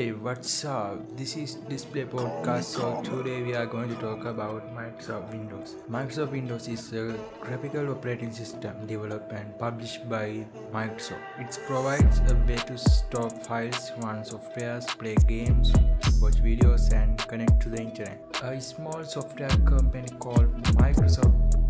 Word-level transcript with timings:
Hey, 0.00 0.12
what's 0.12 0.64
up? 0.64 1.14
This 1.14 1.36
is 1.36 1.56
Display 1.68 2.06
Podcast. 2.06 2.64
So 2.64 3.02
today 3.02 3.42
we 3.42 3.54
are 3.54 3.66
going 3.66 3.90
to 3.90 3.96
talk 3.96 4.24
about 4.24 4.74
Microsoft 4.74 5.30
Windows. 5.30 5.76
Microsoft 5.90 6.30
Windows 6.30 6.68
is 6.68 6.90
a 6.94 7.14
graphical 7.38 7.90
operating 7.90 8.32
system 8.32 8.86
developed 8.86 9.30
and 9.30 9.58
published 9.58 10.08
by 10.08 10.46
Microsoft. 10.72 11.20
It 11.38 11.58
provides 11.66 12.20
a 12.20 12.34
way 12.48 12.56
to 12.68 12.78
store 12.78 13.28
files, 13.28 13.92
run 13.98 14.22
softwares, 14.22 14.86
play 14.86 15.16
games, 15.28 15.70
watch 16.18 16.36
videos, 16.36 16.90
and 16.94 17.18
connect 17.28 17.60
to 17.64 17.68
the 17.68 17.82
internet. 17.82 18.22
A 18.42 18.58
small 18.58 19.04
software 19.04 19.54
company 19.74 20.08
called 20.18 20.50
Microsoft 20.80 21.60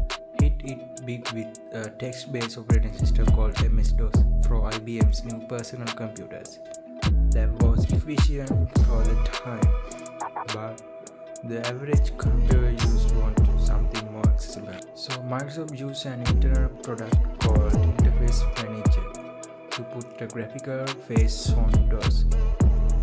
hit 0.41 0.55
it 0.63 1.05
big 1.05 1.29
with 1.33 1.59
a 1.73 1.91
text-based 1.91 2.59
operating 2.59 2.97
system 2.97 3.27
called 3.27 3.61
MS-DOS 3.69 4.23
for 4.47 4.71
IBM's 4.71 5.25
new 5.25 5.45
personal 5.49 5.93
computers 5.97 6.61
was 8.11 8.31
efficient 8.31 8.79
for 8.87 9.03
the 9.05 9.15
time, 9.25 9.61
but 10.55 10.83
the 11.45 11.67
average 11.67 12.17
computer 12.19 12.71
used 12.71 13.15
wanted 13.17 13.61
something 13.61 14.13
more 14.13 14.27
accessible. 14.27 14.75
So 14.95 15.13
Microsoft 15.23 15.79
used 15.79 16.07
an 16.07 16.21
internal 16.27 16.69
product 16.83 17.17
called 17.41 17.73
Interface 17.73 18.43
Manager 18.63 19.37
to 19.71 19.83
put 19.83 20.21
a 20.21 20.27
graphical 20.27 20.87
face 21.09 21.51
on 21.51 21.71
Windows. 21.73 22.25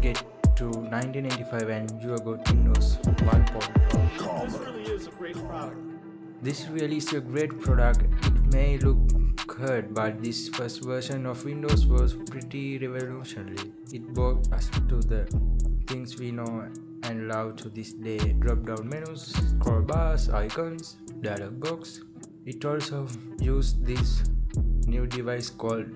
Get 0.01 0.21
to 0.57 0.69
1985 0.69 1.69
and 1.69 2.01
you 2.01 2.17
got 2.17 2.49
Windows 2.49 2.97
1.0. 2.97 4.51
This 4.51 4.59
really 4.59 4.83
is 4.83 5.07
a 5.07 5.11
great 5.11 5.35
product. 5.35 5.96
This 6.39 6.67
really 6.67 6.97
is 6.97 7.11
a 7.13 7.19
great 7.19 7.59
product. 7.59 8.03
It 8.25 8.53
may 8.53 8.77
look 8.77 8.97
good, 9.47 9.93
but 9.93 10.21
this 10.21 10.49
first 10.49 10.83
version 10.83 11.25
of 11.25 11.43
Windows 11.43 11.87
was 11.87 12.13
pretty 12.13 12.77
revolutionary. 12.77 13.73
It 13.91 14.13
brought 14.13 14.53
us 14.53 14.69
to 14.87 15.01
the 15.01 15.27
things 15.87 16.19
we 16.19 16.31
know 16.31 16.69
and 17.03 17.27
love 17.27 17.55
to 17.57 17.69
this 17.69 17.93
day. 17.93 18.19
Drop-down 18.39 18.87
menus, 18.87 19.33
scroll 19.49 19.81
bars, 19.81 20.29
icons, 20.29 20.97
dialog 21.21 21.59
box. 21.59 22.01
It 22.45 22.63
also 22.63 23.07
used 23.39 23.83
this 23.83 24.23
new 24.85 25.07
device 25.07 25.49
called 25.49 25.87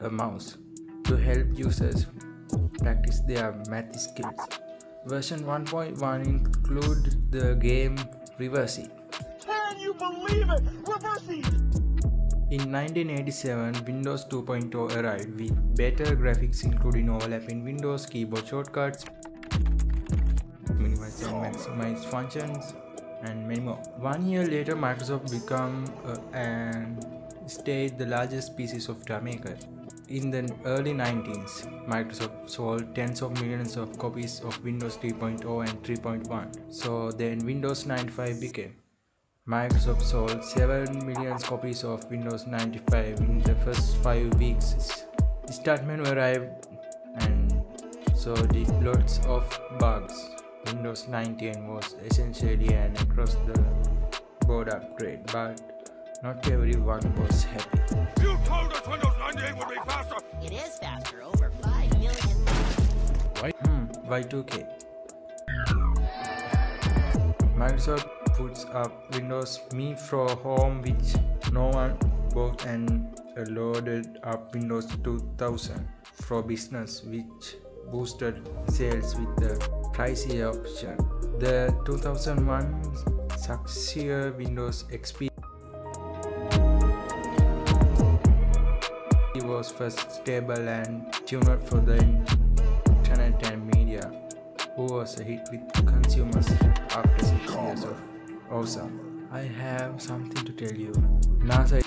a 0.00 0.08
mouse 0.08 0.56
to 1.04 1.16
help 1.16 1.46
users 1.52 2.06
practice 2.78 3.20
their 3.28 3.52
math 3.68 4.00
skills. 4.00 4.40
Version 5.06 5.40
1.1 5.40 6.26
include 6.26 7.30
the 7.30 7.54
game 7.56 7.96
you 8.38 8.99
In 12.50 12.72
1987, 12.72 13.84
Windows 13.84 14.24
2.0 14.26 14.96
arrived 14.96 15.40
with 15.40 15.76
better 15.76 16.16
graphics 16.16 16.64
including 16.64 17.08
overlapping 17.08 17.64
windows, 17.64 18.06
keyboard 18.06 18.46
shortcuts, 18.46 19.04
minimize 20.74 21.22
and 21.22 21.34
maximize 21.44 22.04
functions, 22.04 22.74
and 23.22 23.46
many 23.46 23.60
more. 23.60 23.80
One 23.98 24.26
year 24.26 24.46
later, 24.46 24.74
Microsoft 24.74 25.30
became 25.30 25.84
uh, 26.04 26.16
and 26.32 27.06
stayed 27.46 27.98
the 27.98 28.06
largest 28.06 28.56
PC 28.58 28.82
software 28.82 29.20
maker. 29.20 29.56
In 30.08 30.30
the 30.30 30.52
early 30.64 30.92
90s, 30.92 31.86
Microsoft 31.86 32.50
sold 32.50 32.94
tens 32.96 33.22
of 33.22 33.32
millions 33.40 33.76
of 33.76 33.96
copies 33.98 34.40
of 34.40 34.62
Windows 34.64 34.96
3.0 34.96 35.68
and 35.68 35.82
3.1. 35.84 36.72
So 36.72 37.12
then 37.12 37.38
Windows 37.44 37.86
95 37.86 38.40
became. 38.40 38.74
Microsoft 39.48 40.02
sold 40.02 40.44
7 40.44 41.06
million 41.06 41.38
copies 41.38 41.82
of 41.82 42.04
Windows 42.10 42.46
95 42.46 43.20
in 43.20 43.40
the 43.40 43.54
first 43.64 43.96
5 43.96 44.34
weeks. 44.34 45.06
Start 45.50 45.84
menu 45.86 46.04
arrived 46.12 46.68
and 47.16 47.64
so 48.14 48.36
did 48.36 48.68
lots 48.84 49.18
of 49.26 49.42
bugs. 49.78 50.28
Windows 50.66 51.08
19 51.08 51.66
was 51.68 51.96
essentially 52.04 52.68
an 52.74 52.94
across 52.98 53.34
the 53.46 53.64
board 54.46 54.68
upgrade, 54.68 55.24
but 55.32 55.58
not 56.22 56.46
everyone 56.50 57.02
was 57.16 57.44
happy. 57.44 57.78
You 58.20 58.38
told 58.44 58.72
us 58.74 58.86
Windows 58.86 59.16
98 59.18 59.56
would 59.56 59.68
be 59.68 59.74
faster! 59.86 60.16
It 60.42 60.52
is 60.52 60.78
faster, 60.78 61.22
over 61.22 61.50
5 61.62 61.92
million. 61.94 62.14
Why? 63.40 63.50
Hmm, 63.64 63.84
Y2K. 64.06 64.66
Microsoft 67.56 68.19
puts 68.40 68.64
up 68.72 69.14
Windows 69.14 69.60
Me 69.74 69.94
for 69.94 70.26
Home, 70.36 70.80
which 70.80 71.14
no 71.52 71.68
one 71.68 71.98
bought, 72.32 72.64
and 72.64 73.14
loaded 73.50 74.18
up 74.22 74.54
Windows 74.54 74.86
2000 75.04 75.86
for 76.02 76.42
Business, 76.42 77.04
which 77.04 77.56
boosted 77.92 78.48
sales 78.68 79.14
with 79.16 79.36
the 79.36 79.54
pricier 79.92 80.48
option. 80.56 80.96
The 81.38 81.76
2001 81.84 83.28
successor 83.36 84.32
Windows 84.32 84.84
XP 84.90 85.28
was 89.44 89.70
first 89.70 90.10
stable 90.12 90.68
and 90.68 91.12
tuned 91.26 91.62
for 91.68 91.80
the 91.80 91.98
internet 92.88 93.52
and 93.52 93.66
media, 93.74 94.10
who 94.76 94.84
was 94.84 95.20
a 95.20 95.24
hit 95.24 95.46
with 95.52 95.86
consumers 95.86 96.48
after 96.90 97.24
six 97.24 97.52
years 97.52 97.84
of 97.84 98.00
awesome. 98.50 99.28
I 99.32 99.40
have 99.40 100.02
something 100.02 100.44
to 100.44 100.52
tell 100.52 100.76
you. 100.76 100.92
NASA 101.38 101.84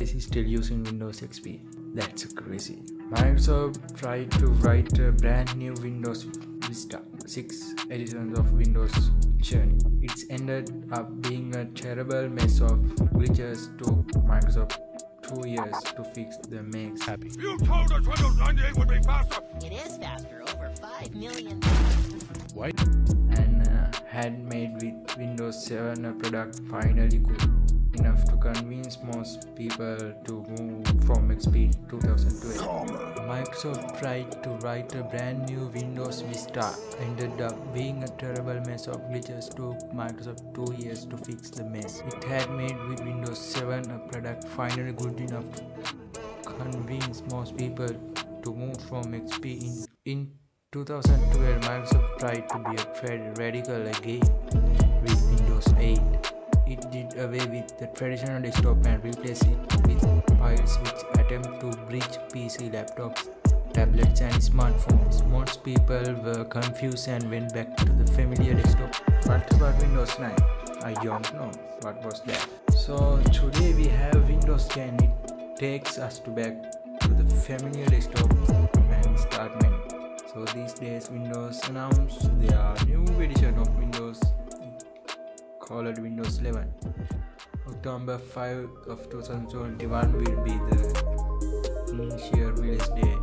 is 0.00 0.24
still 0.24 0.44
using 0.44 0.82
Windows 0.84 1.20
XP. 1.20 1.60
That's 1.94 2.32
crazy. 2.32 2.82
Microsoft 3.10 3.96
tried 3.96 4.30
to 4.32 4.48
write 4.64 4.98
a 4.98 5.12
brand 5.12 5.56
new 5.56 5.74
Windows 5.74 6.24
Vista 6.66 7.02
6 7.26 7.74
editions 7.90 8.38
of 8.38 8.52
Windows 8.52 9.10
Journey. 9.38 9.78
It's 10.00 10.24
ended 10.30 10.88
up 10.92 11.22
being 11.22 11.54
a 11.54 11.66
terrible 11.66 12.28
mess 12.28 12.60
of 12.60 12.78
glitches 13.14 13.76
to 13.78 13.84
Microsoft 14.20 14.78
two 15.22 15.48
years 15.48 15.76
to 15.96 16.04
fix 16.14 16.36
the 16.38 16.62
mess. 16.62 17.02
Happy. 17.02 17.30
You 17.38 17.56
told 17.58 17.92
us 17.92 18.06
Windows 18.06 18.38
98 18.38 18.78
would 18.78 18.88
be 18.88 19.00
faster! 19.02 19.42
It 19.64 19.72
is 19.72 19.98
faster, 19.98 20.42
over 20.42 20.72
5 20.80 21.14
million. 21.14 21.60
and 21.62 23.21
uh, 24.12 24.22
had 24.22 24.38
made 24.44 24.74
with 24.82 25.16
Windows 25.16 25.66
7 25.66 26.04
a 26.04 26.12
product 26.12 26.60
finally 26.70 27.18
good 27.18 27.42
enough 27.98 28.24
to 28.24 28.36
convince 28.36 28.98
most 29.02 29.54
people 29.54 29.96
to 30.24 30.44
move 30.58 30.86
from 31.04 31.28
XP 31.28 31.54
in 31.54 31.88
2012. 31.88 32.88
Microsoft 33.28 34.00
tried 34.00 34.42
to 34.42 34.50
write 34.64 34.94
a 34.94 35.02
brand 35.02 35.48
new 35.48 35.66
Windows 35.74 36.22
Vista, 36.22 36.74
ended 37.00 37.40
up 37.40 37.74
being 37.74 38.02
a 38.02 38.08
terrible 38.08 38.60
mess 38.66 38.86
of 38.86 38.96
glitches. 39.10 39.54
Took 39.54 39.92
Microsoft 39.92 40.54
two 40.54 40.72
years 40.82 41.04
to 41.06 41.16
fix 41.18 41.50
the 41.50 41.64
mess. 41.64 42.02
It 42.06 42.24
had 42.24 42.50
made 42.50 42.78
with 42.88 43.00
Windows 43.00 43.38
7 43.38 43.90
a 43.90 43.98
product 44.10 44.48
finally 44.48 44.92
good 44.92 45.20
enough 45.20 45.44
to 45.54 45.62
convince 46.44 47.22
most 47.30 47.56
people 47.56 47.88
to 48.42 48.54
move 48.54 48.80
from 48.88 49.04
XP 49.04 49.62
in, 49.62 49.86
in 50.04 50.41
2012, 50.72 51.60
Microsoft 51.64 52.18
tried 52.18 52.48
to 52.48 52.58
be 52.58 53.12
a 53.12 53.32
radical 53.32 53.86
again 53.88 54.22
with 55.02 55.22
Windows 55.28 55.68
8. 55.76 56.00
It 56.66 56.90
did 56.90 57.18
away 57.18 57.44
with 57.44 57.76
the 57.78 57.88
traditional 57.88 58.40
desktop 58.40 58.78
and 58.86 59.04
replaced 59.04 59.44
it 59.44 59.58
with 59.86 60.00
files 60.38 60.78
which 60.78 61.20
attempt 61.20 61.60
to 61.60 61.76
bridge 61.88 62.16
PC 62.32 62.72
laptops, 62.72 63.28
tablets 63.74 64.22
and 64.22 64.32
smartphones. 64.36 65.22
Most 65.26 65.62
people 65.62 66.14
were 66.24 66.46
confused 66.46 67.06
and 67.08 67.30
went 67.30 67.52
back 67.52 67.76
to 67.76 67.84
the 67.92 68.10
familiar 68.12 68.54
desktop. 68.54 68.94
What 69.26 69.52
about 69.52 69.78
Windows 69.78 70.18
9? 70.18 70.34
I 70.84 70.94
don't 71.04 71.34
know. 71.34 71.50
What 71.82 72.02
was 72.02 72.22
that? 72.22 72.48
So 72.74 73.22
today 73.30 73.74
we 73.74 73.88
have 73.88 74.26
Windows 74.26 74.68
10. 74.68 74.96
It 75.02 75.56
takes 75.58 75.98
us 75.98 76.18
to 76.20 76.30
back 76.30 76.54
to 77.00 77.08
the 77.08 77.24
familiar 77.34 77.84
desktop 77.90 78.32
and 78.88 79.20
start 79.20 79.60
menu. 79.60 79.78
So 80.32 80.46
these 80.46 80.61
days 80.82 81.08
Windows 81.10 81.60
announced 81.68 82.26
their 82.40 82.74
new 82.86 83.04
edition 83.20 83.56
of 83.56 83.68
Windows 83.78 84.20
called 85.60 85.96
Windows 85.98 86.38
11. 86.38 86.74
October 87.68 88.18
5 88.18 88.68
of 88.88 89.08
2021 89.08 90.12
will 90.12 90.42
be 90.42 90.50
the 90.70 90.80
initial 91.92 92.50
release 92.62 92.88
day. 92.98 93.16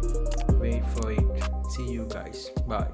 Wait 0.54 0.86
for 0.96 1.12
it. 1.12 1.44
See 1.72 1.92
you 1.92 2.08
guys. 2.10 2.50
Bye. 2.66 2.88